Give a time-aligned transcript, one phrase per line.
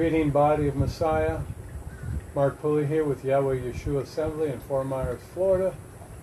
[0.00, 1.40] Greeting, body of Messiah.
[2.34, 5.76] Mark Pulley here with Yahweh Yeshua Assembly in Fort Myers, Florida,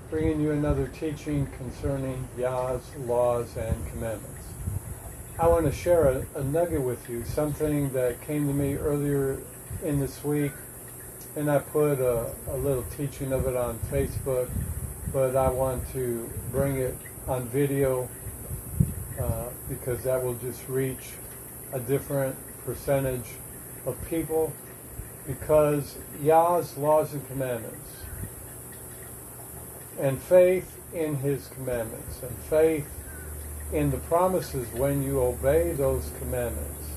[0.09, 4.47] bringing you another teaching concerning Yah's laws and commandments.
[5.37, 9.39] I want to share a, a nugget with you, something that came to me earlier
[9.83, 10.53] in this week,
[11.35, 14.49] and I put a, a little teaching of it on Facebook,
[15.13, 16.97] but I want to bring it
[17.27, 18.09] on video
[19.21, 21.11] uh, because that will just reach
[21.73, 23.35] a different percentage
[23.87, 24.53] of people
[25.25, 27.89] because Yah's laws and commandments
[29.99, 32.87] and faith in his commandments and faith
[33.73, 36.89] in the promises when you obey those commandments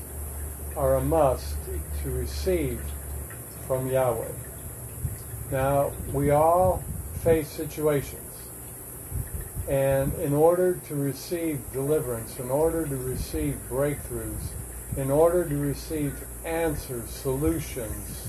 [0.75, 1.55] are a must
[2.03, 2.81] to receive
[3.67, 4.31] from Yahweh.
[5.51, 6.83] Now, we all
[7.23, 8.17] face situations.
[9.67, 14.47] And in order to receive deliverance, in order to receive breakthroughs,
[14.97, 16.13] in order to receive
[16.45, 18.27] answers, solutions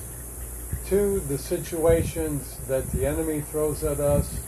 [0.87, 4.39] to the situations that the enemy throws at us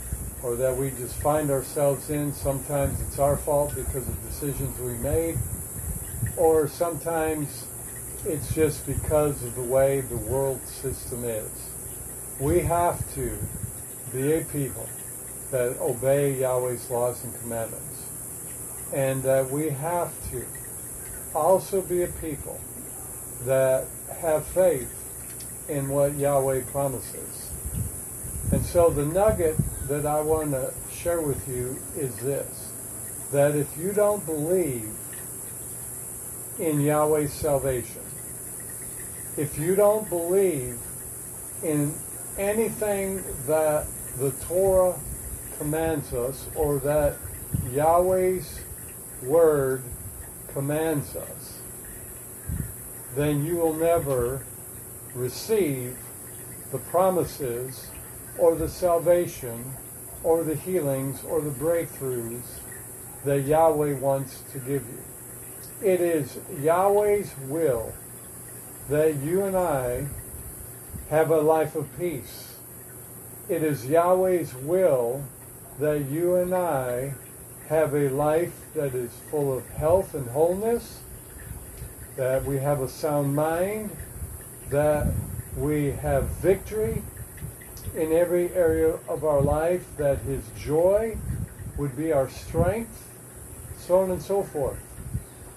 [0.43, 2.33] or that we just find ourselves in.
[2.33, 5.39] Sometimes it's our fault because of decisions we made,
[6.37, 7.67] or sometimes
[8.27, 11.51] it's just because of the way the world system is.
[12.41, 13.39] We have to
[14.12, 14.87] be a people
[15.51, 18.03] that obey Yahweh's laws and commandments.
[18.92, 20.45] And that we have to
[21.35, 22.61] also be a people
[23.42, 23.86] that
[24.20, 24.90] have faith
[25.68, 27.50] in what Yahweh promises.
[28.52, 29.56] And so the nugget
[29.88, 32.70] that I want to share with you is this
[33.32, 34.94] that if you don't believe
[36.58, 38.02] in Yahweh's salvation,
[39.36, 40.78] if you don't believe
[41.64, 41.92] in
[42.38, 43.86] anything that
[44.18, 44.94] the Torah
[45.58, 47.16] commands us or that
[47.72, 48.60] Yahweh's
[49.22, 49.82] word
[50.52, 51.33] commands us,
[53.15, 54.45] then you will never
[55.15, 55.97] receive
[56.73, 57.91] the promises
[58.39, 59.64] or the salvation
[60.23, 62.58] or the healings or the breakthroughs
[63.24, 65.03] that Yahweh wants to give you.
[65.83, 67.92] It is Yahweh's will
[68.89, 70.07] that you and I
[71.11, 72.57] have a life of peace.
[73.48, 75.23] It is Yahweh's will
[75.79, 77.14] that you and I
[77.69, 81.01] have a life that is full of health and wholeness,
[82.17, 83.91] that we have a sound mind,
[84.70, 85.07] that
[85.57, 87.02] we have victory
[87.97, 91.17] in every area of our life, that His joy
[91.77, 93.08] would be our strength,
[93.79, 94.79] so on and so forth.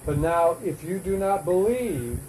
[0.06, 2.20] But now, if you do not believe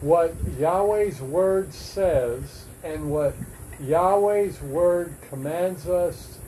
[0.00, 3.34] what Yahweh's Word says and what
[3.80, 6.38] Yahweh's Word commands us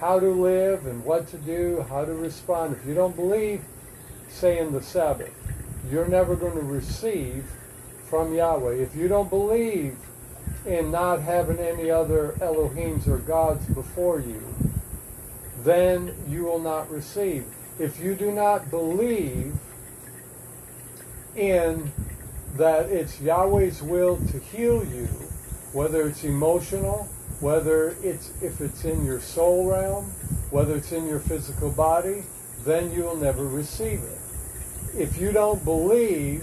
[0.00, 3.64] how to live and what to do, how to respond, if you don't believe,
[4.28, 5.32] say in the Sabbath,
[5.90, 7.44] you're never going to receive
[8.08, 8.74] from Yahweh.
[8.74, 9.96] If you don't believe
[10.64, 14.42] in not having any other Elohims or gods before you,
[15.64, 17.44] then you will not receive.
[17.78, 19.54] If you do not believe
[21.36, 21.92] in
[22.56, 25.06] that it's Yahweh's will to heal you,
[25.72, 27.08] whether it's emotional,
[27.40, 30.06] whether it's if it's in your soul realm,
[30.50, 32.22] whether it's in your physical body,
[32.64, 34.15] then you will never receive it.
[34.98, 36.42] If you don't believe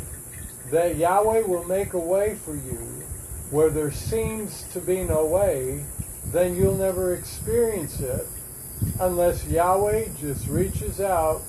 [0.70, 3.04] that Yahweh will make a way for you
[3.50, 5.84] where there seems to be no way,
[6.32, 8.28] then you'll never experience it
[9.00, 11.42] unless Yahweh just reaches out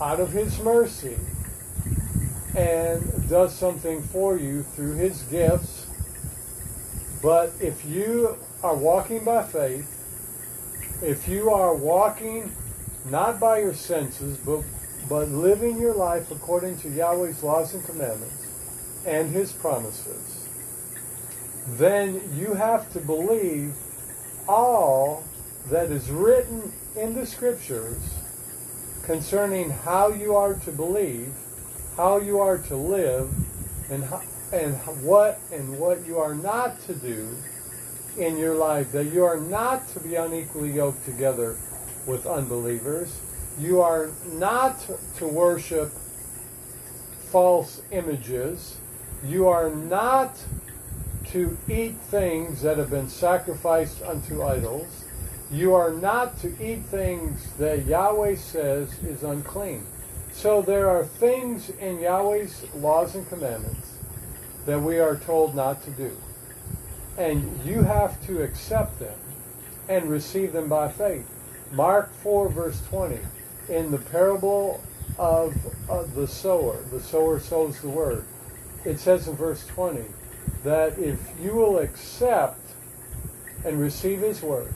[0.00, 1.16] out of his mercy
[2.54, 5.86] and does something for you through his gifts.
[7.22, 9.86] But if you are walking by faith,
[11.02, 12.50] if you are walking
[13.10, 14.62] not by your senses, but,
[15.08, 18.46] but living your life according to Yahweh's laws and commandments
[19.06, 20.48] and his promises,
[21.76, 23.74] then you have to believe
[24.48, 25.22] all
[25.70, 27.98] that is written in the scriptures
[29.02, 31.32] concerning how you are to believe
[31.98, 33.28] how you are to live
[33.90, 34.22] and how,
[34.52, 37.28] and what and what you are not to do
[38.16, 38.92] in your life.
[38.92, 41.56] That you are not to be unequally yoked together
[42.06, 43.20] with unbelievers.
[43.58, 45.90] You are not to worship
[47.30, 48.78] false images.
[49.24, 50.38] You are not
[51.32, 55.04] to eat things that have been sacrificed unto idols.
[55.50, 59.84] You are not to eat things that Yahweh says is unclean.
[60.32, 63.92] So there are things in Yahweh's laws and commandments
[64.66, 66.16] that we are told not to do.
[67.16, 69.18] And you have to accept them
[69.88, 71.26] and receive them by faith.
[71.72, 73.18] Mark 4, verse 20,
[73.68, 74.82] in the parable
[75.18, 75.54] of,
[75.88, 78.24] of the sower, the sower sows the word.
[78.84, 80.04] it says in verse 20
[80.64, 82.60] that if you will accept
[83.64, 84.72] and receive his word,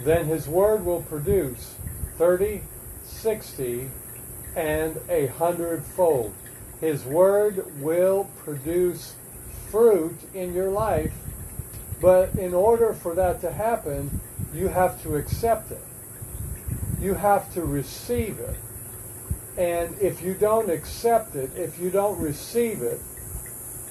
[0.00, 1.74] then his word will produce
[2.18, 2.62] 30,
[3.04, 3.90] 60,
[4.56, 6.32] and a hundredfold.
[6.80, 9.14] His word will produce
[9.70, 11.12] fruit in your life,
[12.00, 14.20] but in order for that to happen,
[14.54, 15.84] you have to accept it.
[17.00, 18.56] You have to receive it.
[19.58, 23.00] And if you don't accept it, if you don't receive it,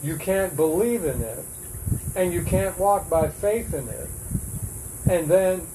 [0.03, 1.43] you can't believe in it,
[2.15, 4.09] and you can't walk by faith in it.
[5.09, 5.65] And then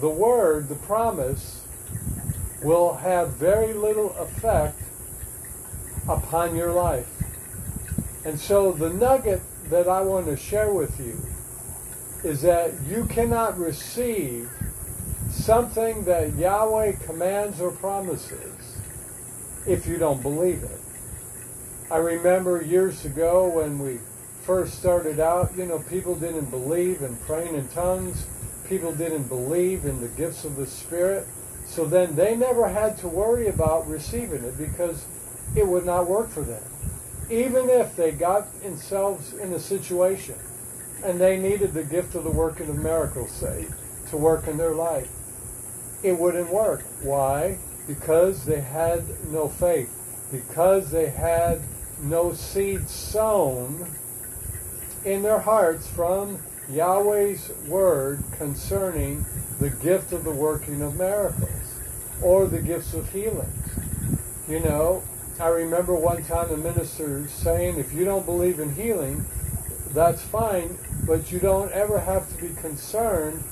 [0.00, 1.62] the word, the promise,
[2.62, 4.80] will have very little effect
[6.08, 7.08] upon your life.
[8.24, 9.40] And so the nugget
[9.70, 11.18] that I want to share with you
[12.28, 14.50] is that you cannot receive
[15.34, 18.78] something that Yahweh commands or promises
[19.66, 20.80] if you don't believe it.
[21.90, 23.98] I remember years ago when we
[24.42, 28.26] first started out, you know, people didn't believe in praying in tongues.
[28.68, 31.26] People didn't believe in the gifts of the Spirit.
[31.66, 35.04] So then they never had to worry about receiving it because
[35.56, 36.62] it would not work for them.
[37.30, 40.36] Even if they got themselves in a situation
[41.02, 43.66] and they needed the gift of the working of miracles, say,
[44.10, 45.08] to work in their life,
[46.04, 46.82] it wouldn't work.
[47.02, 47.58] Why?
[47.88, 49.02] Because they had
[49.32, 49.90] no faith.
[50.30, 51.60] Because they had
[52.02, 53.86] no seed sown
[55.04, 59.24] in their hearts from Yahweh's word concerning
[59.60, 61.50] the gift of the working of miracles
[62.22, 63.52] or the gifts of healing.
[64.48, 65.02] You know,
[65.40, 69.24] I remember one time a minister saying, if you don't believe in healing,
[69.92, 73.42] that's fine, but you don't ever have to be concerned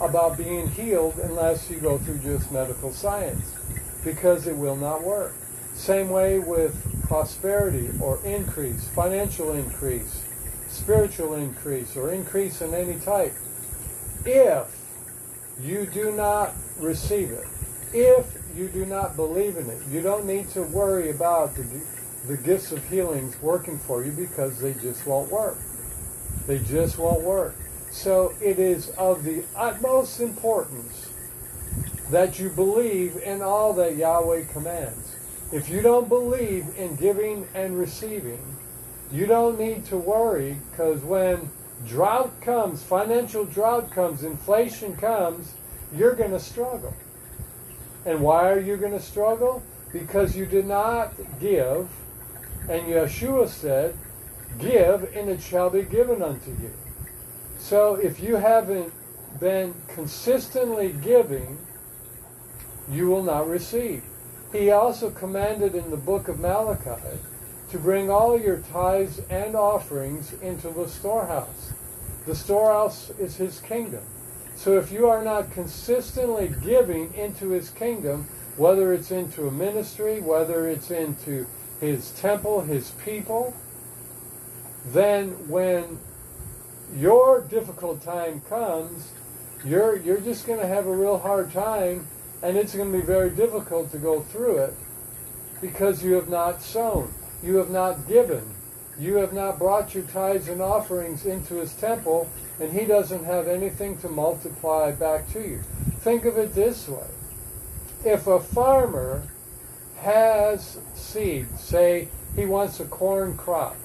[0.00, 3.54] about being healed unless you go through just medical science
[4.04, 5.34] because it will not work.
[5.74, 10.22] Same way with prosperity or increase, financial increase,
[10.68, 13.32] spiritual increase, or increase in any type.
[14.24, 14.66] If
[15.60, 17.46] you do not receive it,
[17.92, 21.64] if you do not believe in it, you don't need to worry about the,
[22.26, 25.58] the gifts of healings working for you because they just won't work.
[26.46, 27.56] They just won't work.
[27.90, 31.10] So it is of the utmost importance
[32.10, 35.16] that you believe in all that Yahweh commands.
[35.52, 38.40] If you don't believe in giving and receiving,
[39.12, 41.50] you don't need to worry because when
[41.86, 45.54] drought comes, financial drought comes, inflation comes,
[45.92, 46.94] you're going to struggle.
[48.06, 49.62] And why are you going to struggle?
[49.92, 51.88] Because you did not give,
[52.68, 53.96] and Yeshua said,
[54.58, 56.72] Give, and it shall be given unto you.
[57.60, 58.92] So if you haven't
[59.38, 61.58] been consistently giving,
[62.90, 64.02] you will not receive.
[64.52, 67.18] He also commanded in the book of Malachi
[67.70, 71.70] to bring all your tithes and offerings into the storehouse.
[72.26, 74.02] The storehouse is his kingdom.
[74.56, 78.26] So if you are not consistently giving into his kingdom,
[78.56, 81.46] whether it's into a ministry, whether it's into
[81.80, 83.54] his temple, his people,
[84.86, 85.98] then when
[86.96, 89.12] your difficult time comes,
[89.64, 92.06] you're you're just going to have a real hard time
[92.42, 94.74] and it's going to be very difficult to go through it
[95.60, 97.12] because you have not sown.
[97.42, 98.42] You have not given.
[98.98, 103.48] You have not brought your tithes and offerings into his temple, and he doesn't have
[103.48, 105.62] anything to multiply back to you.
[106.00, 107.06] Think of it this way.
[108.04, 109.22] If a farmer
[110.00, 113.76] has seed, say he wants a corn crop,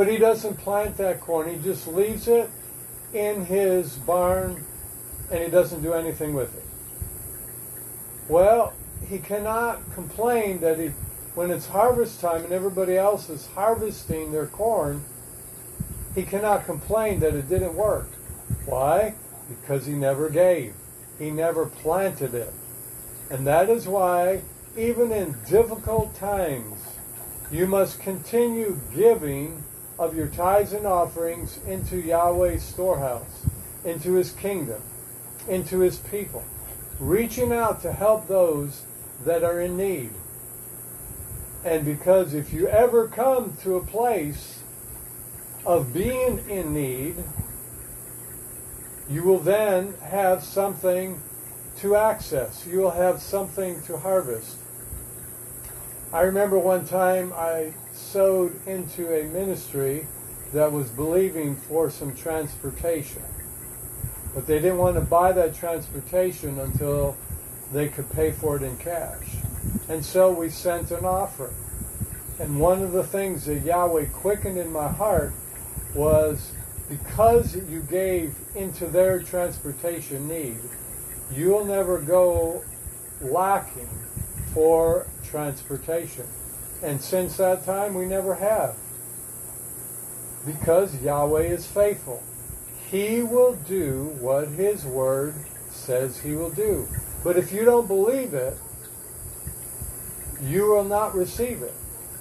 [0.00, 2.48] but he doesn't plant that corn, he just leaves it
[3.12, 4.64] in his barn
[5.30, 6.64] and he doesn't do anything with it.
[8.26, 8.72] Well,
[9.06, 10.86] he cannot complain that he,
[11.34, 15.02] when it's harvest time and everybody else is harvesting their corn,
[16.14, 18.08] he cannot complain that it didn't work.
[18.64, 19.12] Why?
[19.50, 20.72] Because he never gave.
[21.18, 22.54] He never planted it.
[23.30, 24.40] And that is why,
[24.78, 26.78] even in difficult times,
[27.52, 29.62] you must continue giving
[30.00, 33.46] of your tithes and offerings into Yahweh's storehouse,
[33.84, 34.82] into his kingdom,
[35.46, 36.42] into his people
[37.00, 38.82] reaching out to help those
[39.24, 40.10] that are in need.
[41.64, 44.62] And because if you ever come to a place
[45.64, 47.16] of being in need,
[49.08, 51.20] you will then have something
[51.78, 52.66] to access.
[52.66, 54.56] You will have something to harvest.
[56.12, 60.06] I remember one time I sowed into a ministry
[60.52, 63.22] that was believing for some transportation.
[64.34, 67.16] But they didn't want to buy that transportation until
[67.72, 69.26] they could pay for it in cash.
[69.88, 71.54] And so we sent an offering.
[72.38, 75.32] And one of the things that Yahweh quickened in my heart
[75.94, 76.52] was
[76.88, 80.58] because you gave into their transportation need,
[81.32, 82.64] you'll never go
[83.20, 83.88] lacking
[84.52, 86.26] for transportation.
[86.82, 88.76] And since that time, we never have.
[90.46, 92.22] Because Yahweh is faithful.
[92.90, 95.34] He will do what His Word
[95.70, 96.88] says He will do.
[97.22, 98.56] But if you don't believe it,
[100.42, 101.74] you will not receive it.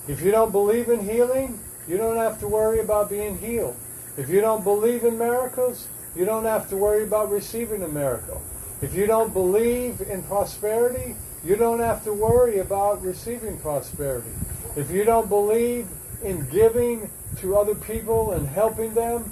[0.08, 3.75] If you don't believe in healing, you don't have to worry about being healed.
[4.18, 8.42] If you don't believe in miracles, you don't have to worry about receiving a miracle.
[8.82, 14.31] If you don't believe in prosperity, you don't have to worry about receiving prosperity.
[14.75, 15.88] If you don't believe
[16.24, 19.31] in giving to other people and helping them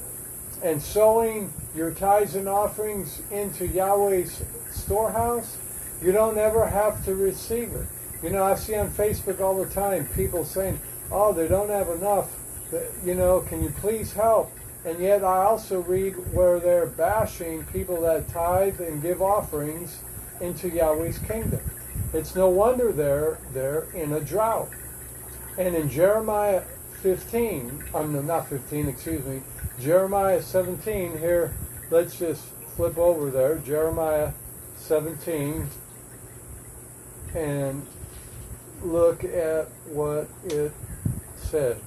[0.64, 5.58] and sowing your tithes and offerings into Yahweh's storehouse,
[6.02, 7.88] you don't ever have to receive it.
[8.24, 10.80] You know, I see on Facebook all the time people saying,
[11.12, 12.36] oh, they don't have enough.
[13.06, 14.52] You know, can you please help?
[14.86, 20.00] And yet I also read where they're bashing people that tithe and give offerings
[20.40, 21.60] into Yahweh's kingdom.
[22.14, 24.70] It's no wonder they're, they're in a drought.
[25.58, 26.62] And in Jeremiah
[27.02, 29.42] 15, I'm not 15, excuse me,
[29.80, 31.54] Jeremiah 17, here,
[31.90, 32.44] let's just
[32.76, 34.32] flip over there, Jeremiah
[34.78, 35.68] 17,
[37.36, 37.86] and
[38.82, 40.72] look at what it
[41.36, 41.78] says.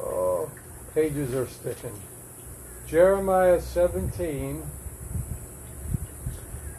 [0.00, 0.50] Oh,
[0.94, 1.98] pages are sticking.
[2.86, 4.62] Jeremiah 17,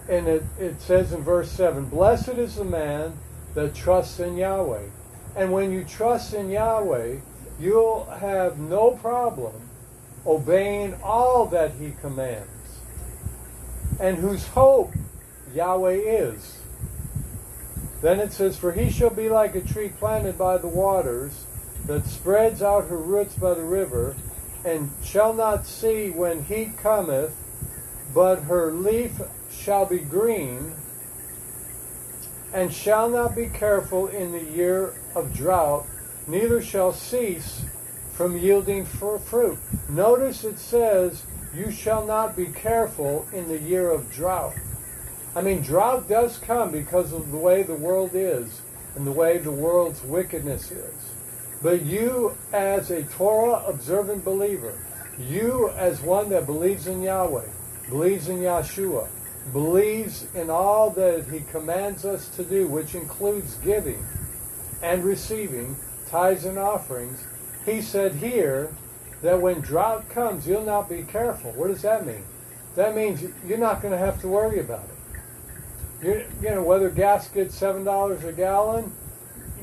[0.08, 3.18] and it, it says in verse 7 Blessed is the man
[3.54, 4.84] that trusts in Yahweh.
[5.36, 7.18] And when you trust in Yahweh,
[7.60, 9.54] you'll have no problem
[10.26, 12.50] obeying all that he commands,
[14.00, 14.94] and whose hope
[15.54, 16.60] Yahweh is.
[18.02, 21.46] Then it says, For he shall be like a tree planted by the waters,
[21.86, 24.16] that spreads out her roots by the river,
[24.64, 27.36] and shall not see when heat cometh,
[28.14, 29.22] but her leaf
[29.66, 30.72] shall be green,
[32.54, 35.88] and shall not be careful in the year of drought,
[36.28, 37.64] neither shall cease
[38.14, 39.58] from yielding for fruit.
[39.90, 41.24] Notice it says,
[41.56, 44.54] You shall not be careful in the year of drought.
[45.36, 48.62] I mean, drought does come because of the way the world is
[48.96, 50.94] and the way the world's wickedness is.
[51.64, 54.74] But you, as a Torah observant believer,
[55.18, 57.48] you, as one that believes in Yahweh,
[57.90, 59.08] believes in Yeshua,
[59.52, 64.04] believes in all that he commands us to do, which includes giving
[64.82, 65.76] and receiving
[66.10, 67.24] tithes and offerings,
[67.66, 68.74] he said here
[69.22, 71.52] that when drought comes, you'll not be careful.
[71.54, 72.24] What does that mean?
[72.76, 76.06] That means you're not going to have to worry about it.
[76.06, 78.92] You, you know, whether gas gets $7 a gallon,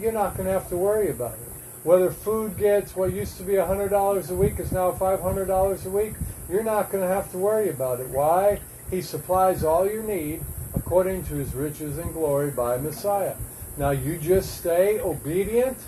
[0.01, 1.53] you're not going to have to worry about it.
[1.85, 6.15] Whether food gets what used to be $100 a week is now $500 a week,
[6.49, 8.09] you're not going to have to worry about it.
[8.09, 8.61] Why?
[8.92, 10.42] He supplies all you need
[10.75, 13.37] according to his riches and glory by Messiah.
[13.78, 15.78] Now you just stay obedient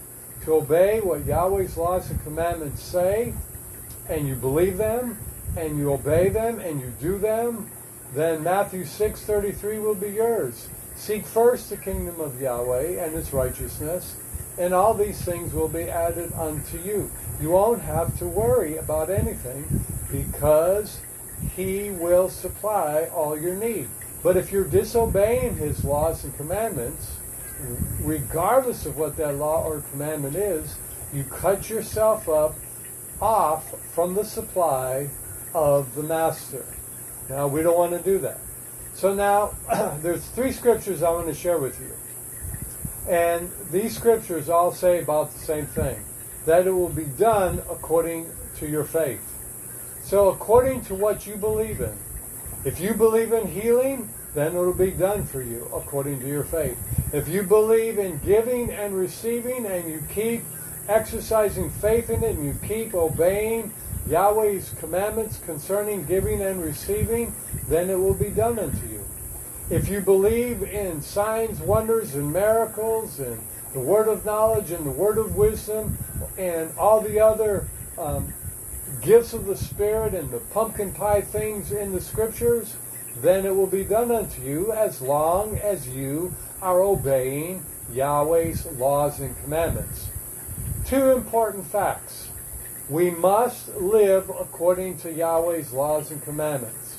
[0.45, 3.35] to obey what Yahweh's laws and commandments say,
[4.09, 5.19] and you believe them,
[5.55, 7.71] and you obey them, and you do them,
[8.15, 10.69] then Matthew 6:33 will be yours.
[10.97, 14.15] Seek first the kingdom of Yahweh and its righteousness,
[14.57, 17.11] and all these things will be added unto you.
[17.39, 19.67] You won't have to worry about anything
[20.11, 21.01] because
[21.57, 23.89] he will supply all your need.
[24.23, 27.17] But if you're disobeying his laws and commandments,
[28.01, 30.77] regardless of what that law or commandment is,
[31.13, 32.55] you cut yourself up
[33.21, 35.09] off from the supply
[35.55, 36.65] of the master.
[37.29, 38.41] Now, we don't want to do that.
[38.95, 39.53] So now,
[40.03, 41.93] there's three scriptures I want to share with you.
[43.09, 46.03] And these scriptures all say about the same thing
[46.47, 49.34] that it will be done according to your faith.
[50.05, 51.97] So, according to what you believe in,
[52.65, 56.45] if you believe in healing, then it will be done for you according to your
[56.45, 56.77] faith.
[57.13, 60.43] If you believe in giving and receiving and you keep
[60.89, 63.73] exercising faith in it and you keep obeying
[64.07, 67.35] Yahweh's commandments concerning giving and receiving,
[67.71, 69.03] then it will be done unto you.
[69.71, 73.41] If you believe in signs, wonders, and miracles, and
[73.73, 75.97] the word of knowledge, and the word of wisdom,
[76.37, 78.31] and all the other um,
[79.03, 82.77] gifts of the Spirit and the pumpkin pie things in the Scriptures,
[83.21, 89.21] then it will be done unto you as long as you are obeying Yahweh's laws
[89.21, 90.09] and commandments.
[90.85, 92.29] Two important facts.
[92.89, 96.99] We must live according to Yahweh's laws and commandments.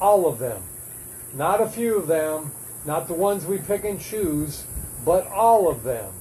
[0.00, 0.62] All of them.
[1.34, 2.52] Not a few of them,
[2.84, 4.64] not the ones we pick and choose,
[5.04, 6.12] but all of them.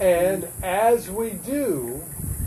[0.00, 2.02] And as we do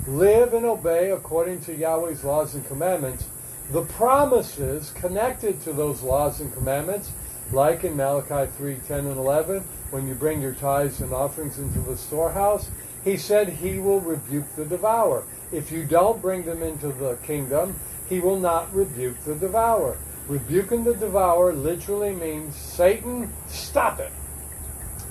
[0.07, 3.27] live and obey according to Yahweh's laws and commandments,
[3.71, 7.11] the promises connected to those laws and commandments,
[7.51, 11.79] like in Malachi 3 10 and 11, when you bring your tithes and offerings into
[11.79, 12.69] the storehouse,
[13.03, 15.23] he said he will rebuke the devourer.
[15.51, 19.97] If you don't bring them into the kingdom, he will not rebuke the devourer.
[20.27, 24.11] Rebuking the devourer literally means Satan, stop it.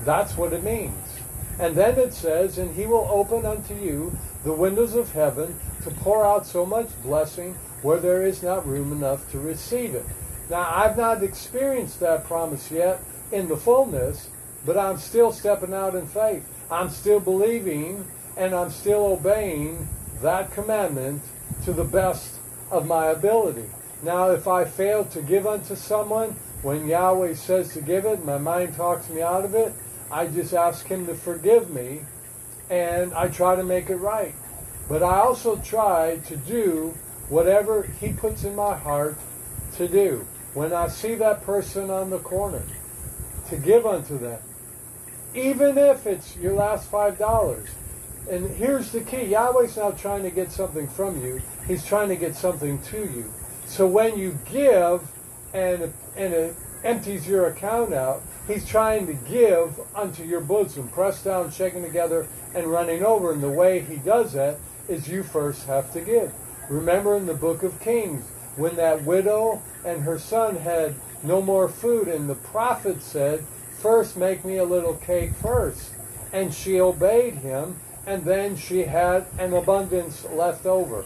[0.05, 0.93] That's what it means.
[1.61, 5.91] And then it says, and he will open unto you the windows of heaven to
[5.91, 10.05] pour out so much blessing where there is not room enough to receive it.
[10.51, 13.01] Now, I've not experienced that promise yet
[13.33, 14.29] in the fullness,
[14.67, 16.47] but I'm still stepping out in faith.
[16.71, 18.05] I'm still believing
[18.37, 19.89] and I'm still obeying
[20.21, 21.23] that commandment
[21.65, 22.35] to the best
[22.71, 23.69] of my ability.
[24.03, 28.39] Now, if I fail to give unto someone when Yahweh says to give it, my
[28.39, 29.73] mind talks me out of it,
[30.11, 32.01] I just ask Him to forgive me
[32.71, 34.35] and I try to make it right.
[34.89, 36.95] But I also try to do
[37.29, 39.17] whatever He puts in my heart
[39.77, 40.27] to do.
[40.53, 42.63] When I see that person on the corner,
[43.49, 44.41] to give unto them.
[45.35, 47.69] Even if it's your last five dollars.
[48.31, 52.17] And here's the key Yahweh's not trying to get something from you, He's trying to
[52.17, 53.31] get something to you.
[53.67, 55.03] So when you give
[55.53, 61.25] and, and it empties your account out, He's trying to give unto your bosom, pressed
[61.25, 63.33] down, shaken together, and running over.
[63.33, 64.59] And the way He does that
[64.89, 66.33] is you first have to give.
[66.69, 68.25] Remember in the book of Kings,
[68.57, 73.45] when that widow and her son had no more food, and the prophet said,
[73.79, 75.91] First make me a little cake first.
[76.33, 81.05] And she obeyed him, and then she had an abundance left over.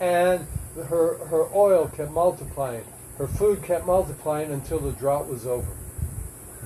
[0.00, 0.46] And
[0.76, 2.84] her, her oil kept multiplying.
[3.18, 5.72] Her food kept multiplying until the drought was over.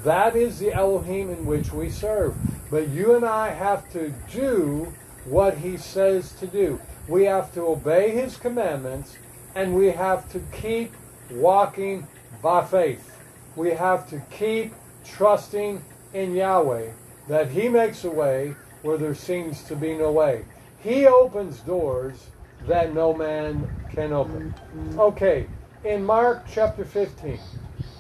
[0.05, 2.35] That is the Elohim in which we serve.
[2.73, 4.95] But you and I have to do
[5.27, 6.81] what he says to do.
[7.07, 9.19] We have to obey his commandments
[9.55, 10.95] and we have to keep
[11.31, 12.09] walking
[12.41, 13.15] by faith.
[13.57, 14.73] We have to keep
[15.05, 16.93] trusting in Yahweh
[17.29, 20.47] that he makes a way where there seems to be no way.
[20.83, 22.29] He opens doors
[22.67, 24.55] that no man can open.
[24.97, 25.47] Okay,
[25.85, 27.39] in Mark chapter 15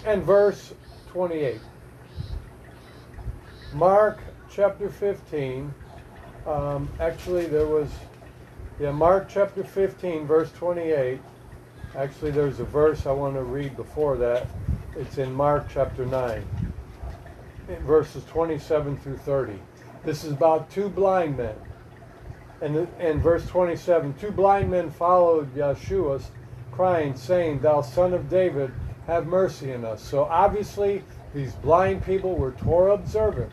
[0.06, 0.72] and verse
[1.10, 1.60] 28.
[3.74, 4.18] Mark
[4.54, 5.72] chapter 15.
[6.46, 7.88] Um, actually, there was,
[8.78, 11.20] yeah, Mark chapter 15, verse 28.
[11.96, 14.46] Actually, there's a verse I want to read before that.
[14.96, 16.44] It's in Mark chapter 9,
[17.86, 19.58] verses 27 through 30.
[20.04, 21.54] This is about two blind men.
[22.60, 26.22] And in verse 27, two blind men followed Yeshua,
[26.70, 28.72] crying, saying, Thou son of David,
[29.06, 30.02] have mercy on us.
[30.02, 31.02] So obviously,
[31.34, 33.52] these blind people were Torah observant.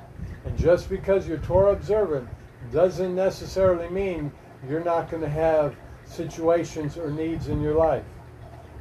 [0.49, 2.27] And just because you're Torah observant
[2.71, 4.31] doesn't necessarily mean
[4.67, 8.03] you're not going to have situations or needs in your life.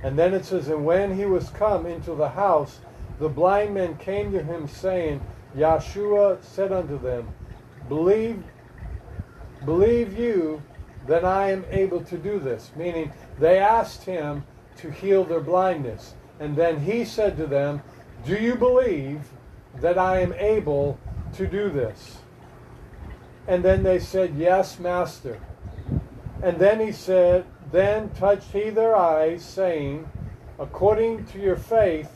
[0.03, 2.81] And then it says, And when he was come into the house,
[3.19, 5.21] the blind men came to him, saying,
[5.55, 7.29] Yeshua said unto them,
[7.91, 8.43] Believe,
[9.67, 10.63] believe you
[11.07, 12.71] that I am able to do this.
[12.77, 14.43] Meaning, they asked him
[14.77, 16.15] to heal their blindness.
[16.41, 17.83] And then he said to them,
[18.25, 19.21] Do you believe
[19.83, 20.99] that I am able
[21.35, 22.19] to do this?
[23.47, 25.41] And then they said, Yes, Master.
[26.43, 30.09] And then he said, Then touched he their eyes, saying,
[30.59, 32.11] According to your faith,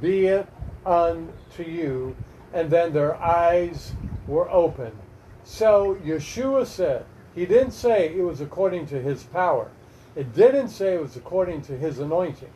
[0.00, 0.46] be it
[0.84, 2.14] unto you.
[2.52, 3.92] And then their eyes
[4.26, 4.98] were opened.
[5.44, 9.70] So Yeshua said, He didn't say it was according to his power.
[10.14, 12.50] It didn't say it was according to his anointing.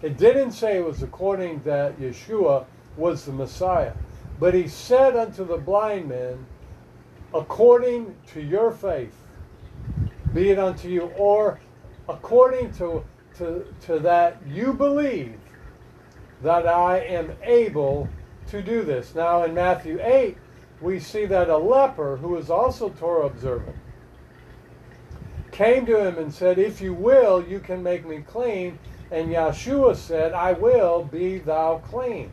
[0.00, 2.64] It didn't say it was according that Yeshua
[2.96, 3.92] was the Messiah.
[4.38, 6.46] But he said unto the blind man,
[7.34, 9.16] according to your faith,
[10.32, 11.60] be it unto you, or
[12.08, 13.04] according to,
[13.38, 15.38] to, to that you believe
[16.42, 18.08] that I am able
[18.48, 19.14] to do this.
[19.14, 20.36] Now in Matthew 8,
[20.80, 23.76] we see that a leper who is also Torah observant
[25.58, 28.78] came to him and said, If you will, you can make me clean.
[29.10, 32.30] And Yeshua said, I will, be thou clean.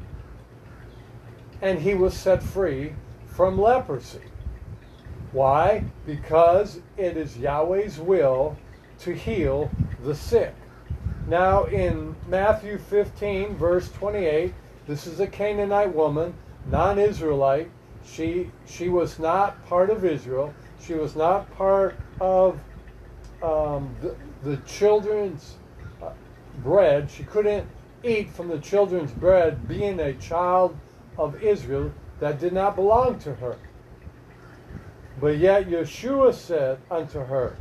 [1.66, 2.94] And he was set free
[3.26, 4.22] from leprosy.
[5.32, 5.84] Why?
[6.06, 8.56] Because it is Yahweh's will
[9.00, 9.72] to heal
[10.04, 10.54] the sick.
[11.28, 14.54] Now, in Matthew 15, verse 28,
[14.86, 16.36] this is a Canaanite woman,
[16.68, 17.72] non Israelite.
[18.06, 20.54] She, she was not part of Israel.
[20.80, 22.60] She was not part of
[23.42, 25.56] um, the, the children's
[26.00, 26.12] uh,
[26.60, 27.10] bread.
[27.10, 27.68] She couldn't
[28.04, 30.78] eat from the children's bread, being a child
[31.18, 31.92] of Israel.
[32.20, 33.58] that did not belong to her.
[35.20, 37.56] But yet Yeshua said unto her,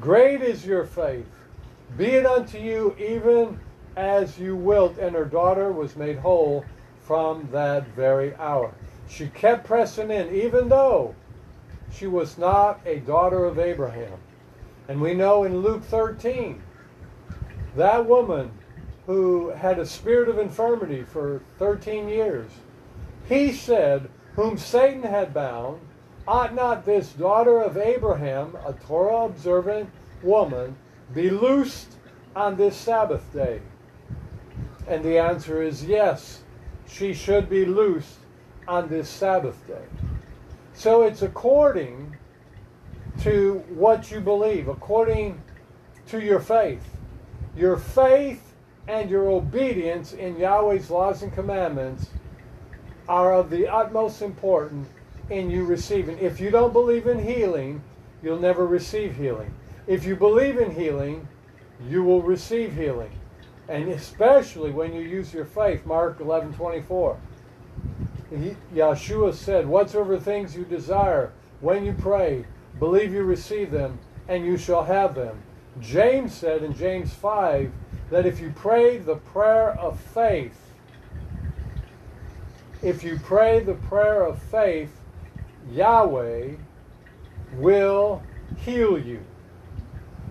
[0.00, 1.26] Great is your faith.
[1.96, 3.58] Be it unto you even
[3.96, 4.98] as you wilt.
[4.98, 6.64] And her daughter was made whole
[7.02, 8.72] from that very hour.
[9.08, 11.14] She kept pressing in, even though
[11.92, 14.18] she was not a daughter of Abraham.
[14.88, 16.60] And we know in Luke 13,
[17.76, 18.50] that woman
[19.06, 22.50] who had a spirit of infirmity for 13 years,
[23.28, 25.80] he said, Whom Satan had bound,
[26.26, 29.90] ought not this daughter of Abraham, a Torah observant
[30.22, 30.76] woman,
[31.14, 31.94] be loosed
[32.34, 33.60] on this Sabbath day?
[34.88, 36.42] And the answer is yes,
[36.88, 38.18] she should be loosed
[38.68, 39.84] on this Sabbath day.
[40.74, 42.16] So it's according
[43.22, 45.40] to what you believe, according
[46.08, 46.84] to your faith.
[47.56, 48.45] Your faith
[48.88, 52.10] and your obedience in Yahweh's laws and commandments
[53.08, 54.88] are of the utmost importance
[55.30, 56.18] in you receiving.
[56.18, 57.82] If you don't believe in healing,
[58.22, 59.52] you'll never receive healing.
[59.86, 61.26] If you believe in healing,
[61.88, 63.10] you will receive healing.
[63.68, 67.18] And especially when you use your faith, Mark 11 24.
[68.30, 72.44] He, Yeshua said, Whatsoever things you desire, when you pray,
[72.78, 75.42] believe you receive them, and you shall have them.
[75.80, 77.70] James said in James 5
[78.10, 80.58] that if you pray the prayer of faith,
[82.82, 85.00] if you pray the prayer of faith,
[85.70, 86.50] Yahweh
[87.54, 88.22] will
[88.58, 89.20] heal you.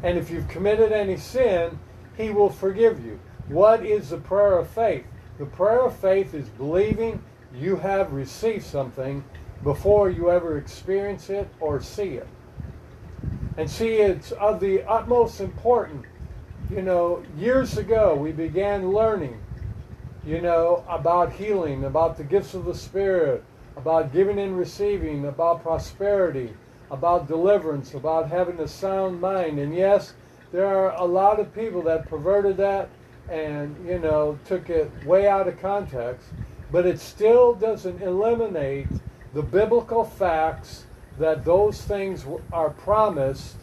[0.03, 1.79] And if you've committed any sin,
[2.15, 3.19] he will forgive you.
[3.47, 5.05] What is the prayer of faith?
[5.38, 7.21] The prayer of faith is believing
[7.53, 9.23] you have received something
[9.63, 12.27] before you ever experience it or see it.
[13.57, 16.05] And see, it's of the utmost importance.
[16.71, 19.39] You know, years ago we began learning,
[20.25, 23.43] you know, about healing, about the gifts of the Spirit,
[23.78, 26.56] about giving and receiving, about prosperity,
[26.89, 29.60] about deliverance, about having a sound mind.
[29.60, 30.15] And yes,
[30.51, 32.89] there are a lot of people that perverted that
[33.30, 36.28] and, you know, took it way out of context,
[36.71, 38.88] but it still doesn't eliminate
[39.36, 40.86] the biblical facts
[41.19, 43.58] that those things are promised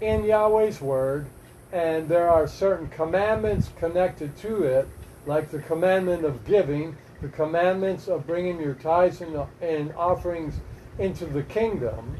[0.00, 1.26] in Yahweh's Word,
[1.72, 4.88] and there are certain commandments connected to it,
[5.26, 10.54] like the commandment of giving, the commandments of bringing your tithes and, and offerings
[10.98, 12.16] into the kingdom.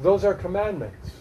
[0.00, 1.12] Those are commandments.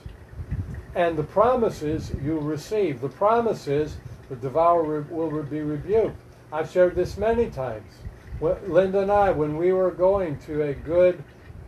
[0.96, 3.02] And the promises you receive.
[3.02, 3.98] The promises
[4.30, 6.18] the devourer will be rebuked.
[6.52, 7.92] I've shared this many times.
[8.42, 11.24] Linda and I, when we were going to a good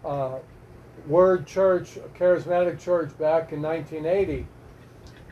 [0.05, 0.39] uh,
[1.07, 4.45] Word Church, a charismatic church back in 1980.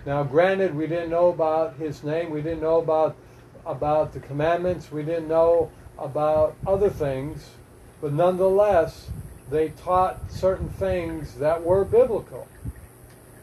[0.05, 3.15] Now, granted, we didn't know about his name, we didn't know about
[3.65, 7.49] about the commandments, we didn't know about other things,
[7.99, 9.09] but nonetheless,
[9.49, 12.47] they taught certain things that were biblical.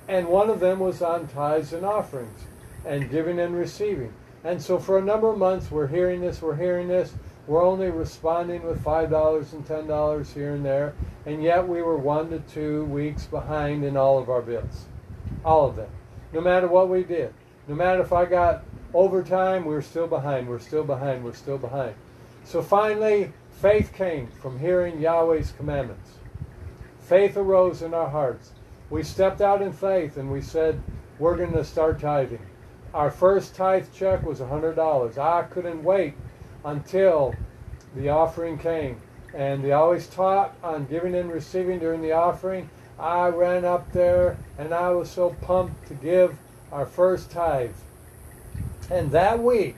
[0.08, 2.40] And one of them was on tithes and offerings
[2.86, 4.12] and giving and receiving.
[4.44, 7.12] And so for a number of months, we're hearing this, we're hearing this.
[7.46, 10.94] We're only responding with $5 and $10 here and there.
[11.26, 14.86] And yet we were one to two weeks behind in all of our bills.
[15.44, 15.90] All of them.
[16.34, 17.32] No matter what we did.
[17.68, 21.58] No matter if I got overtime, we were still behind, we're still behind, we're still
[21.58, 21.94] behind.
[22.44, 26.10] So finally, faith came from hearing Yahweh's commandments.
[26.98, 28.50] Faith arose in our hearts.
[28.90, 30.82] We stepped out in faith and we said,
[31.20, 32.44] we're going to start tithing.
[32.92, 35.16] Our first tithe check was $100.
[35.16, 36.14] I couldn't wait
[36.64, 37.34] until
[37.94, 39.00] the offering came.
[39.34, 42.68] And they always taught on giving and receiving during the offering.
[42.98, 46.36] I ran up there and I was so pumped to give
[46.70, 47.74] our first tithe.
[48.90, 49.76] And that week,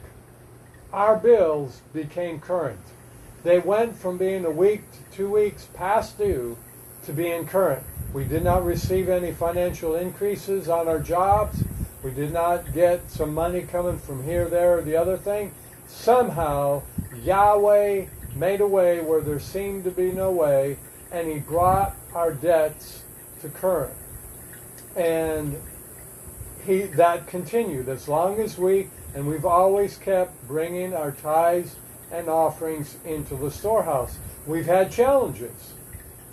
[0.93, 2.81] our bills became current.
[3.43, 6.57] They went from being a week to two weeks past due
[7.05, 7.85] to being current.
[8.13, 11.63] We did not receive any financial increases on our jobs.
[12.03, 15.53] We did not get some money coming from here, there, or the other thing.
[15.87, 16.83] Somehow,
[17.23, 20.79] Yahweh made a way where there seemed to be no way,
[21.13, 23.03] and He brought our debts
[23.40, 23.94] to current.
[24.96, 25.61] And
[26.64, 31.77] he that continued as long as we and we've always kept bringing our tithes
[32.12, 34.18] and offerings into the storehouse.
[34.46, 35.72] We've had challenges.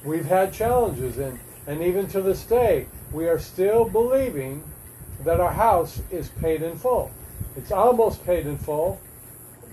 [0.04, 4.64] We've had challenges, and, and even to this day, we are still believing
[5.24, 7.10] that our house is paid in full.
[7.56, 9.00] It's almost paid in full,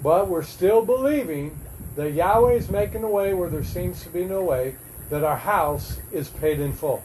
[0.02, 1.58] but we're still believing
[1.96, 4.76] that Yahweh is making a way where there seems to be no way,
[5.08, 7.02] that our house is paid in full.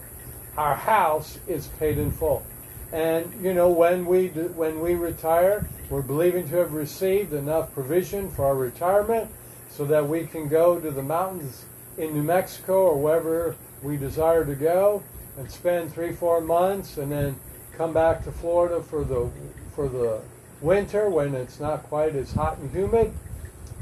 [0.58, 2.46] Our house is paid in full.
[2.94, 7.74] And you know, when we do, when we retire, we're believing to have received enough
[7.74, 9.30] provision for our retirement
[9.70, 11.66] so that we can go to the mountains
[11.98, 15.04] in New Mexico or wherever we desire to go
[15.38, 17.38] and spend three, four months and then
[17.78, 19.30] come back to Florida for the
[19.76, 20.22] for the
[20.62, 23.12] winter when it's not quite as hot and humid.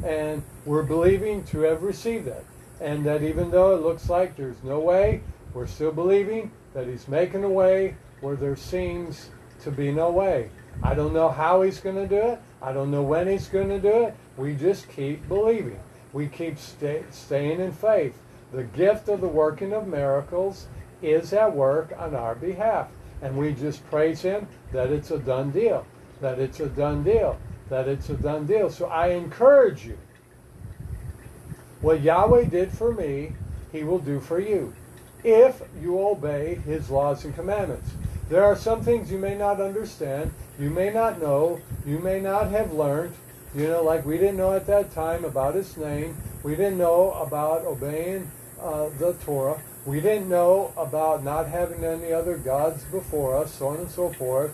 [0.03, 2.43] And we're believing to have received that.
[2.81, 5.21] And that even though it looks like there's no way,
[5.53, 9.29] we're still believing that He's making a way where there seems
[9.61, 10.49] to be no way.
[10.81, 12.39] I don't know how He's going to do it.
[12.61, 14.15] I don't know when He's going to do it.
[14.37, 15.79] We just keep believing.
[16.11, 18.17] We keep stay, staying in faith.
[18.51, 20.67] The gift of the working of miracles
[21.01, 22.87] is at work on our behalf.
[23.21, 25.85] And we just praise Him that it's a done deal,
[26.21, 27.37] that it's a done deal,
[27.69, 28.69] that it's a done deal.
[28.69, 29.97] So I encourage you.
[31.81, 33.33] What Yahweh did for me,
[33.71, 34.73] He will do for you
[35.23, 37.89] if you obey His laws and commandments.
[38.29, 42.49] There are some things you may not understand, you may not know, you may not
[42.51, 43.13] have learned.
[43.55, 47.11] You know, like we didn't know at that time about His name, we didn't know
[47.13, 49.59] about obeying uh, the Torah.
[49.85, 54.11] We didn't know about not having any other gods before us, so on and so
[54.13, 54.53] forth.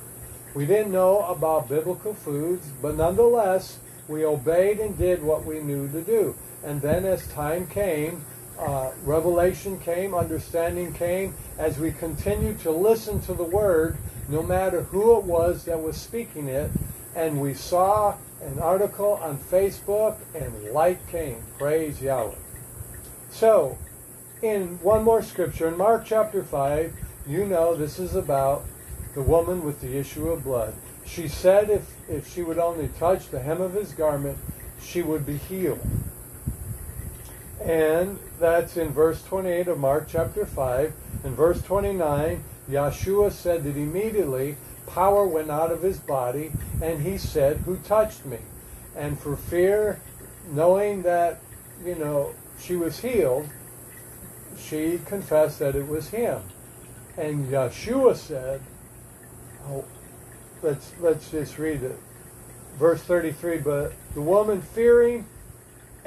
[0.56, 5.88] We didn't know about biblical foods, but nonetheless, we obeyed and did what we knew
[5.90, 6.36] to do.
[6.64, 8.26] And then as time came,
[8.60, 14.84] uh, revelation came, understanding came, as we continued to listen to the word, no matter
[14.84, 16.70] who it was that was speaking it,
[17.16, 21.42] and we saw an article on Facebook, and light came.
[21.58, 22.36] Praise Yahweh.
[23.32, 23.78] So,
[24.42, 26.94] in one more scripture, in Mark chapter 5,
[27.28, 28.66] you know this is about
[29.16, 30.74] the woman with the issue of blood.
[31.06, 34.38] She said if, if she would only touch the hem of his garment,
[34.82, 35.80] she would be healed.
[37.70, 40.92] And that's in verse 28 of Mark chapter 5.
[41.24, 46.52] In verse 29, Yeshua said that immediately power went out of his body,
[46.82, 48.40] and he said, Who touched me?
[48.96, 50.02] And for fear,
[50.52, 51.42] knowing that,
[51.86, 53.48] you know, she was healed,
[54.58, 56.42] she confessed that it was him.
[57.18, 58.62] And Yeshua said,
[59.68, 59.86] oh,
[60.64, 62.00] let's, let's just read it.
[62.80, 65.28] Verse 33, but the woman fearing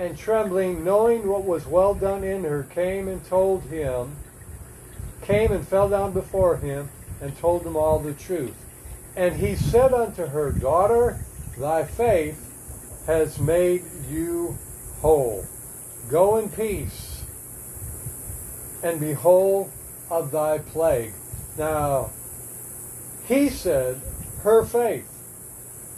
[0.02, 4.16] and trembling, knowing what was well done in her, came and told him,
[5.22, 6.88] came and fell down before him
[7.20, 8.56] and told him all the truth.
[9.14, 11.20] And he said unto her, Daughter,
[11.56, 12.36] thy faith
[13.06, 14.58] has made you
[15.00, 15.44] whole.
[16.10, 17.22] Go in peace
[18.82, 19.70] and be whole
[20.10, 21.12] of thy plague.
[21.56, 22.10] Now,
[23.28, 24.00] he said
[24.42, 25.08] her faith,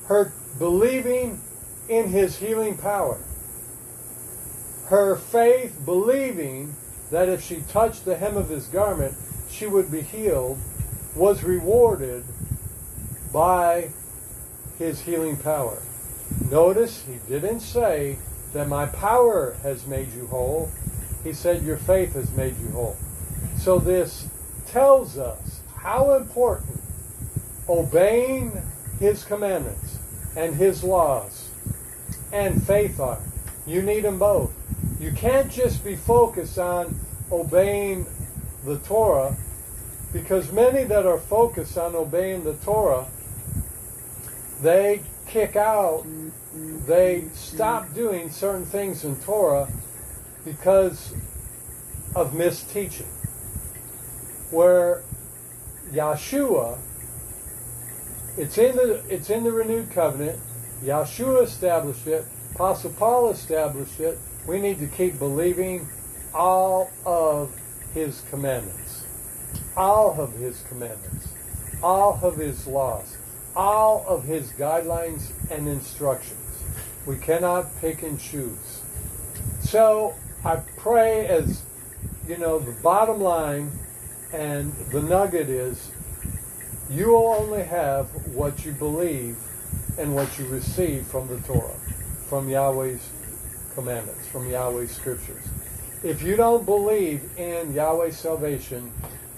[0.08, 1.40] her believing
[1.88, 3.18] in his healing power,
[4.86, 6.74] her faith believing
[7.10, 9.14] that if she touched the hem of his garment,
[9.50, 10.58] she would be healed,
[11.14, 12.24] was rewarded
[13.32, 13.88] by
[14.78, 15.80] his healing power.
[16.50, 18.18] Notice he didn't say
[18.52, 20.70] that my power has made you whole.
[21.22, 22.96] He said, Your faith has made you whole.
[23.58, 24.28] So this
[24.68, 26.80] tells us how important
[27.68, 28.52] obeying
[29.00, 29.98] His commandments
[30.36, 31.50] and His laws
[32.32, 33.20] and faith are.
[33.66, 34.53] You need them both.
[35.04, 36.98] You can't just be focused on
[37.30, 38.06] obeying
[38.64, 39.36] the Torah
[40.14, 43.06] because many that are focused on obeying the Torah,
[44.62, 46.06] they kick out,
[46.86, 49.68] they stop doing certain things in Torah
[50.42, 51.12] because
[52.16, 53.04] of misteaching.
[54.50, 55.02] Where
[55.92, 56.78] Yeshua,
[58.38, 60.40] it's in the it's in the renewed covenant.
[60.82, 62.24] Yeshua established it.
[62.54, 64.18] Apostle Paul established it.
[64.46, 65.88] We need to keep believing
[66.34, 67.54] all of
[67.94, 69.04] his commandments,
[69.76, 71.28] all of his commandments,
[71.82, 73.16] all of his laws,
[73.56, 76.40] all of his guidelines and instructions.
[77.06, 78.82] We cannot pick and choose.
[79.60, 81.62] So I pray as,
[82.28, 83.70] you know, the bottom line
[84.32, 85.90] and the nugget is
[86.90, 89.38] you will only have what you believe
[89.96, 91.76] and what you receive from the Torah,
[92.28, 93.08] from Yahweh's
[93.74, 95.42] commandments, from Yahweh's scriptures.
[96.02, 98.92] If you don't believe in Yahweh's salvation,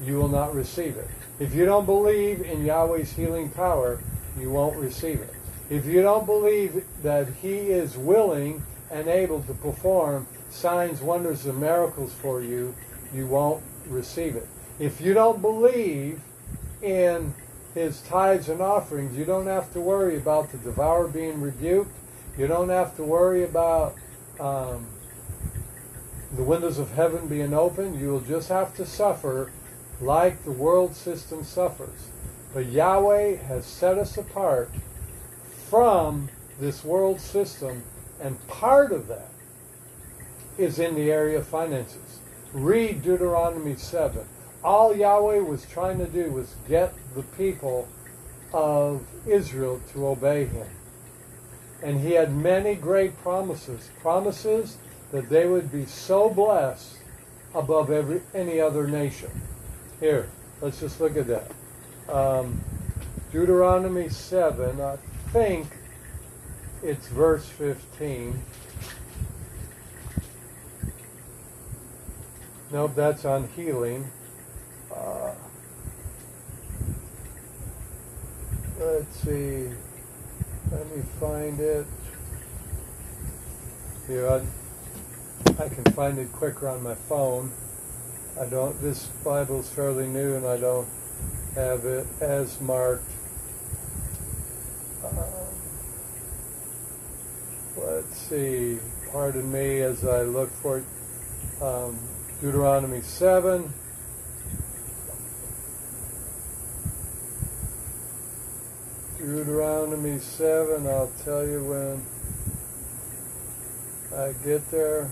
[0.05, 1.09] you will not receive it.
[1.38, 4.01] If you don't believe in Yahweh's healing power,
[4.38, 5.35] you won't receive it.
[5.70, 11.61] If you don't believe that He is willing and able to perform signs, wonders, and
[11.61, 12.75] miracles for you,
[13.14, 14.46] you won't receive it.
[14.79, 16.20] If you don't believe
[16.83, 17.35] in
[17.75, 21.90] his tithes and offerings, you don't have to worry about the devourer being rebuked.
[22.38, 23.94] You don't have to worry about
[24.40, 24.87] um,
[26.35, 27.99] the windows of heaven being open.
[27.99, 29.51] You will just have to suffer
[30.01, 32.11] like the world system suffers.
[32.53, 34.70] But Yahweh has set us apart
[35.68, 36.29] from
[36.61, 37.83] this world system,
[38.20, 39.29] and part of that
[40.59, 42.20] is in the area of finances.
[42.53, 44.25] Read Deuteronomy 7.
[44.64, 47.88] All Yahweh was trying to do was get the people
[48.53, 50.66] of Israel to obey him.
[51.83, 53.91] And he had many great promises.
[54.01, 54.79] Promises
[55.12, 56.99] that they would be so blessed
[57.55, 59.31] above every any other nation.
[60.01, 60.29] Here,
[60.61, 61.51] let's just look at that.
[62.09, 62.61] Um,
[63.33, 64.97] Deuteronomy 7, I
[65.33, 65.67] think
[66.83, 68.41] it's verse 15.
[72.73, 74.11] Nope, that's on healing.
[74.95, 75.33] Uh,
[78.79, 79.71] let's see.
[80.72, 81.87] Let me find it.
[84.09, 84.42] Here, I,
[85.62, 87.52] I can find it quicker on my phone.
[88.40, 88.81] I don't.
[88.83, 90.88] This Bible's fairly new, and I don't
[91.55, 93.09] have it as marked.
[95.05, 95.14] Um,
[97.76, 98.79] let's see.
[99.12, 100.85] Pardon me as I look for it.
[101.62, 101.96] Um,
[102.40, 103.72] Deuteronomy 7.
[109.27, 112.01] Deuteronomy 7, I'll tell you when
[114.17, 115.11] I get there.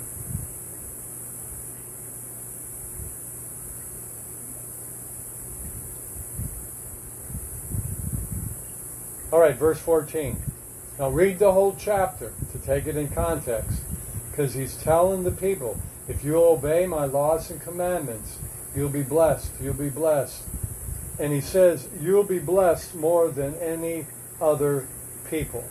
[9.33, 10.41] All right, verse 14.
[11.01, 13.81] Now read the whole chapter to take it in context
[14.31, 18.39] because he's telling the people if you obey my laws and commandments,
[18.77, 19.51] you'll be blessed.
[19.61, 20.45] You'll be blessed.
[21.19, 24.07] And he says, You'll be blessed more than any
[24.41, 24.87] other
[25.31, 25.65] people.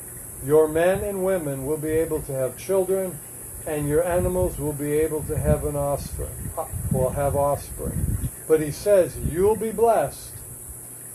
[0.46, 3.18] Your men and women will be able to have children,
[3.66, 8.30] and your animals will be able to have an offspring, uh, will have offspring.
[8.48, 10.32] But he says, You'll be blessed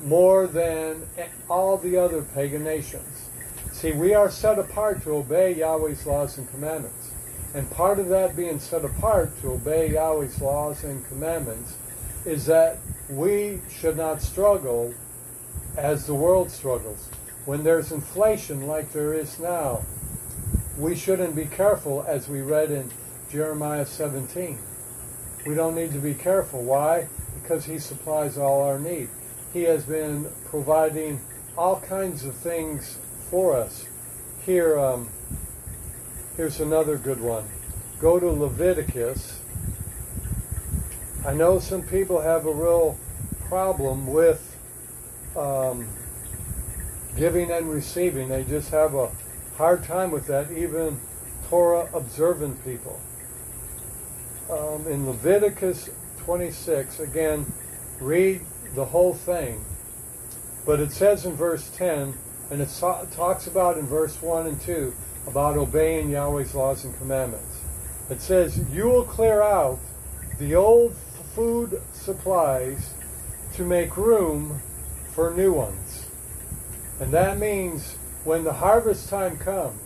[0.05, 1.03] more than
[1.51, 3.29] all the other pagan nations.
[3.73, 7.13] See, we are set apart to obey Yahweh's laws and commandments.
[7.55, 11.77] And part of that being set apart to obey Yahweh's laws and commandments
[12.29, 12.77] is that
[13.09, 14.93] we should not struggle
[15.79, 17.09] as the world struggles.
[17.47, 19.81] When there's inflation like there is now,
[20.77, 22.91] we shouldn't be careful as we read in
[23.31, 24.59] Jeremiah 17.
[25.47, 26.63] We don't need to be careful.
[26.63, 27.09] Why?
[27.41, 29.09] Because he supplies all our need.
[29.55, 31.19] He has been providing
[31.57, 32.99] all kinds of things
[33.31, 33.87] for us.
[34.45, 35.09] Here, um,
[36.37, 37.49] here's another good one.
[37.99, 39.38] Go to Leviticus
[41.25, 42.97] I know some people have a real
[43.49, 44.57] problem with
[45.37, 45.89] um,
[47.17, 48.29] giving and receiving.
[48.29, 49.11] They just have a
[49.57, 51.01] hard time with that, even
[51.49, 53.01] Torah observant people.
[54.49, 57.45] Um, in Leviticus 26, again,
[58.01, 58.41] read
[58.75, 59.65] the whole thing.
[60.65, 62.15] But it says in verse 10,
[62.51, 62.71] and it
[63.13, 64.95] talks about in verse 1 and 2
[65.27, 67.61] about obeying Yahweh's laws and commandments.
[68.09, 69.79] It says, You will clear out
[70.39, 70.95] the old
[71.39, 72.95] food supplies
[73.55, 74.61] to make room
[75.13, 76.05] for new ones.
[76.99, 79.81] And that means when the harvest time comes,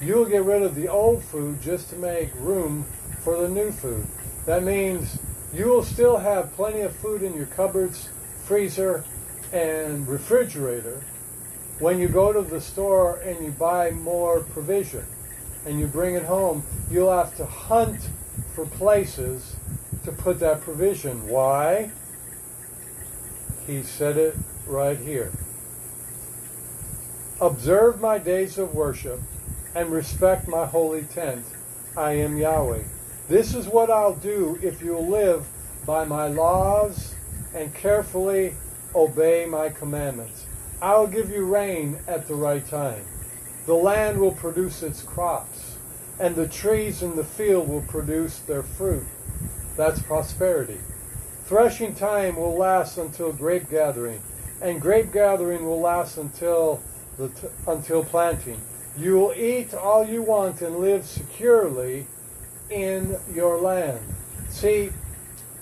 [0.00, 2.86] you'll get rid of the old food just to make room
[3.20, 4.06] for the new food.
[4.46, 5.18] That means
[5.52, 8.08] you will still have plenty of food in your cupboards,
[8.46, 9.04] freezer,
[9.52, 11.04] and refrigerator
[11.78, 15.04] when you go to the store and you buy more provision
[15.66, 18.08] and you bring it home, you'll have to hunt
[18.54, 19.56] for places
[20.04, 21.28] to put that provision.
[21.28, 21.90] Why?
[23.66, 24.36] He said it
[24.66, 25.32] right here.
[27.40, 29.20] Observe my days of worship
[29.74, 31.44] and respect my holy tent.
[31.96, 32.82] I am Yahweh.
[33.28, 35.46] This is what I'll do if you live
[35.86, 37.14] by my laws
[37.54, 38.54] and carefully
[38.94, 40.46] obey my commandments.
[40.82, 43.04] I'll give you rain at the right time.
[43.66, 45.76] The land will produce its crops,
[46.20, 49.04] and the trees in the field will produce their fruit.
[49.76, 50.78] That's prosperity.
[51.46, 54.20] Threshing time will last until grape gathering,
[54.62, 56.80] and grape gathering will last until
[57.18, 58.60] the t- until planting.
[58.98, 62.06] You will eat all you want and live securely
[62.70, 64.00] in your land.
[64.48, 64.90] See,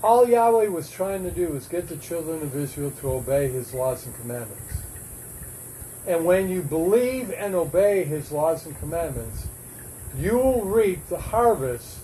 [0.03, 3.73] all Yahweh was trying to do was get the children of Israel to obey his
[3.73, 4.83] laws and commandments.
[6.07, 9.47] And when you believe and obey his laws and commandments,
[10.19, 11.99] you will reap the harvest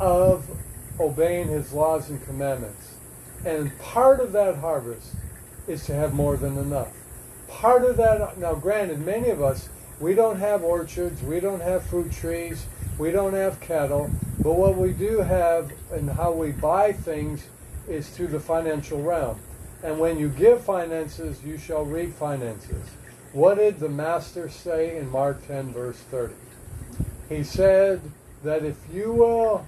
[0.00, 0.48] of
[1.00, 2.94] obeying his laws and commandments.
[3.44, 5.14] And part of that harvest
[5.66, 6.92] is to have more than enough.
[7.48, 9.68] Part of that, now granted, many of us,
[10.00, 12.66] we don't have orchards, we don't have fruit trees,
[12.98, 17.46] we don't have cattle, but what we do have and how we buy things
[17.88, 19.38] is through the financial realm.
[19.82, 22.84] And when you give finances, you shall reap finances.
[23.32, 26.34] What did the Master say in Mark 10, verse 30?
[27.28, 28.00] He said,
[28.42, 29.66] that if you will,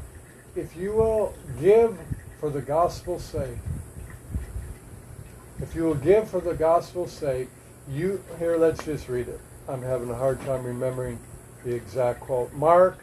[0.57, 1.99] if you will give
[2.39, 3.59] for the gospel's sake,
[5.61, 7.49] if you will give for the gospel's sake,
[7.89, 8.57] you here.
[8.57, 9.41] Let's just read it.
[9.69, 11.19] I'm having a hard time remembering
[11.65, 12.53] the exact quote.
[12.55, 12.99] Mark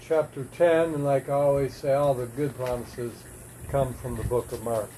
[0.00, 3.12] chapter 10, and like I always say, all the good promises
[3.70, 4.90] come from the book of Mark.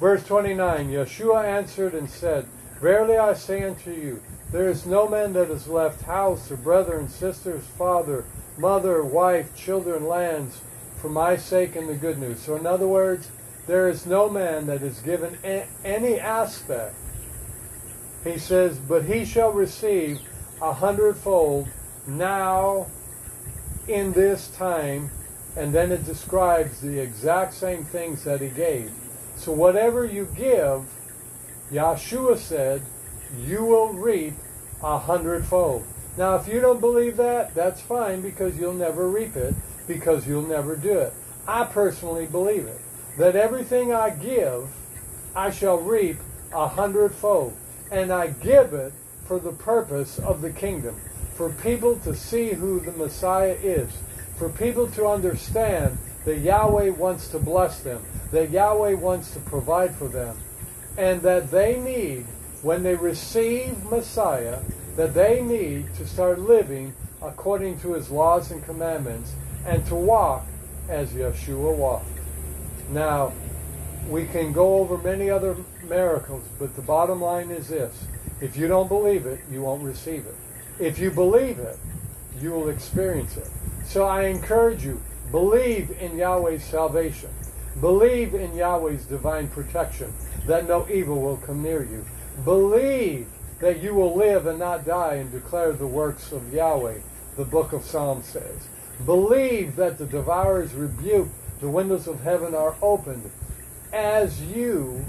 [0.00, 2.46] Verse 29 Yeshua answered and said,
[2.80, 6.98] Verily I say unto you, there is no man that has left house or brother
[6.98, 8.24] and sisters, father,
[8.56, 10.60] mother, wife, children, lands,
[11.00, 12.40] for my sake and the good news.
[12.40, 13.30] So, in other words,
[13.66, 15.38] there is no man that is given
[15.84, 16.94] any aspect.
[18.24, 20.20] He says, but he shall receive
[20.60, 21.68] a hundredfold
[22.06, 22.86] now
[23.88, 25.10] in this time,
[25.56, 28.92] and then it describes the exact same things that he gave.
[29.36, 30.84] So whatever you give,
[31.72, 32.82] Yeshua said,
[33.46, 34.34] you will reap
[34.82, 35.84] a hundredfold.
[36.18, 39.54] Now, if you don't believe that, that's fine because you'll never reap it
[39.86, 41.12] because you'll never do it.
[41.46, 42.80] I personally believe it.
[43.18, 44.68] That everything I give,
[45.34, 46.16] I shall reap
[46.52, 47.54] a hundredfold.
[47.90, 48.92] And I give it
[49.24, 50.96] for the purpose of the kingdom
[51.40, 53.88] for people to see who the Messiah is,
[54.36, 59.94] for people to understand that Yahweh wants to bless them, that Yahweh wants to provide
[59.94, 60.36] for them,
[60.98, 62.26] and that they need,
[62.60, 64.58] when they receive Messiah,
[64.96, 69.32] that they need to start living according to his laws and commandments
[69.66, 70.44] and to walk
[70.88, 72.06] as Yeshua walked.
[72.90, 73.32] Now,
[74.08, 75.56] we can go over many other
[75.88, 78.04] miracles, but the bottom line is this.
[78.40, 80.34] If you don't believe it, you won't receive it.
[80.78, 81.78] If you believe it,
[82.40, 83.48] you will experience it.
[83.84, 85.00] So I encourage you,
[85.30, 87.28] believe in Yahweh's salvation.
[87.80, 90.12] Believe in Yahweh's divine protection,
[90.46, 92.04] that no evil will come near you.
[92.44, 93.28] Believe
[93.60, 96.98] that you will live and not die and declare the works of Yahweh,
[97.36, 98.68] the book of Psalms says.
[99.04, 101.28] Believe that the devourer's rebuke,
[101.60, 103.30] the windows of heaven are opened
[103.92, 105.04] as you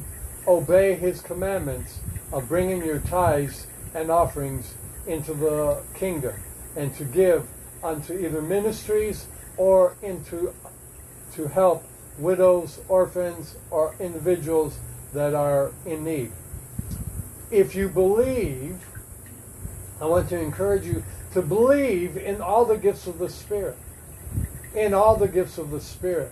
[0.48, 2.00] obey his commandments
[2.32, 4.74] of bringing your tithes and offerings
[5.06, 6.34] into the kingdom
[6.76, 7.48] and to give
[7.84, 9.28] unto either ministries
[9.58, 10.54] or into
[11.34, 11.84] to help
[12.18, 14.78] widows, orphans, or individuals
[15.14, 16.32] that are in need.
[17.50, 18.78] If you believe,
[20.00, 21.04] I want to encourage you
[21.34, 23.78] to believe in all the gifts of the Spirit.
[24.76, 26.32] In all the gifts of the Spirit.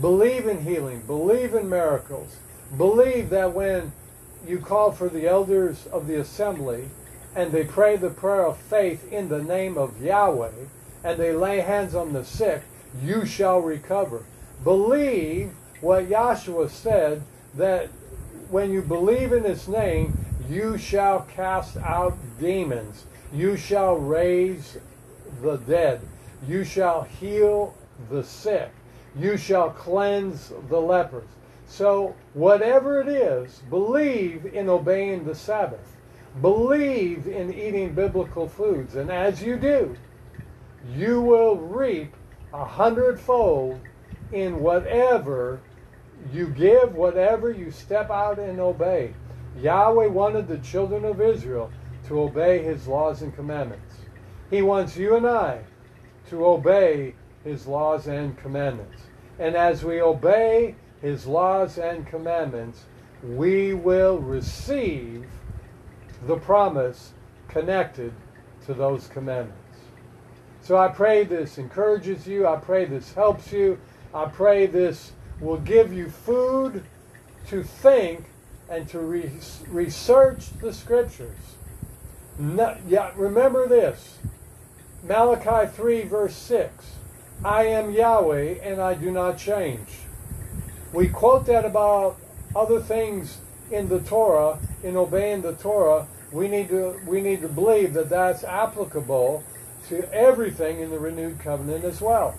[0.00, 1.02] Believe in healing.
[1.06, 2.36] Believe in miracles.
[2.76, 3.92] Believe that when
[4.46, 6.88] you call for the elders of the assembly,
[7.34, 10.50] and they pray the prayer of faith in the name of Yahweh,
[11.04, 12.62] and they lay hands on the sick,
[13.04, 14.24] you shall recover.
[14.64, 17.22] Believe what Yahshua said
[17.54, 17.88] that
[18.50, 20.14] when you believe in his name,
[20.48, 23.04] you shall cast out demons.
[23.32, 24.78] You shall raise
[25.42, 26.00] the dead.
[26.46, 27.74] You shall heal
[28.10, 28.70] the sick.
[29.18, 31.28] You shall cleanse the lepers.
[31.66, 35.98] So, whatever it is, believe in obeying the Sabbath
[36.40, 38.94] believe in eating biblical foods.
[38.94, 39.96] And as you do,
[40.94, 42.14] you will reap
[42.52, 43.80] a hundredfold
[44.32, 45.60] in whatever
[46.32, 49.14] you give, whatever you step out and obey.
[49.60, 51.70] Yahweh wanted the children of Israel
[52.08, 53.94] to obey his laws and commandments.
[54.50, 55.60] He wants you and I
[56.30, 59.02] to obey his laws and commandments.
[59.38, 62.84] And as we obey his laws and commandments,
[63.22, 65.26] we will receive
[66.26, 67.12] the promise
[67.48, 68.12] connected
[68.66, 69.54] to those commandments.
[70.62, 72.46] So I pray this encourages you.
[72.46, 73.78] I pray this helps you.
[74.14, 76.82] I pray this will give you food
[77.48, 78.24] to think
[78.68, 79.30] and to re-
[79.68, 81.57] research the scriptures.
[82.38, 84.18] No, yeah, remember this
[85.02, 86.92] Malachi 3, verse 6.
[87.44, 89.98] I am Yahweh and I do not change.
[90.92, 92.16] We quote that about
[92.54, 93.38] other things
[93.70, 98.08] in the Torah, in obeying the Torah, we need to we need to believe that
[98.08, 99.42] that's applicable
[99.88, 102.36] to everything in the renewed covenant as well.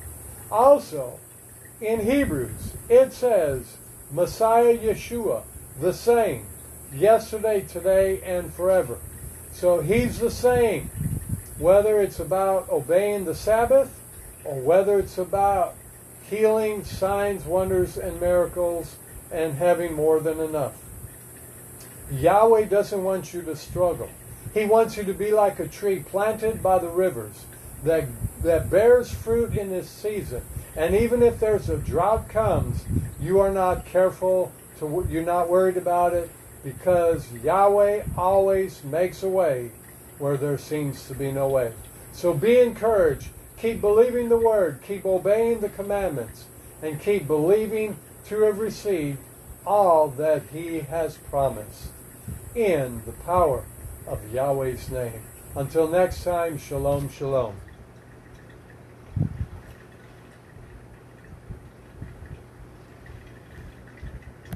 [0.52, 1.20] Also,
[1.82, 3.78] in Hebrews, it says
[4.12, 5.44] Messiah Yeshua,
[5.80, 6.46] the same,
[6.94, 8.98] yesterday, today, and forever.
[9.54, 10.90] So he's the same,
[11.58, 14.00] whether it's about obeying the Sabbath
[14.46, 15.76] or whether it's about
[16.30, 18.96] healing, signs, wonders, and miracles,
[19.32, 20.74] and having more than enough.
[22.12, 24.10] Yahweh doesn't want you to struggle.
[24.54, 27.46] He wants you to be like a tree planted by the rivers
[27.84, 28.06] that,
[28.44, 30.42] that bears fruit in this season.
[30.76, 32.86] And even if there's a drought comes,
[33.22, 36.30] you are not careful to you're not worried about it
[36.78, 39.72] because Yahweh always makes a way
[40.20, 41.74] where there seems to be no way.
[42.12, 43.30] So be encouraged.
[43.58, 46.46] Keep believing the word, keep obeying the commandments,
[46.84, 49.18] and keep believing to have received
[49.66, 51.88] all that he has promised
[52.54, 53.64] in the power
[54.08, 55.22] of Yahweh's name.
[55.56, 57.56] Until next time, shalom, shalom.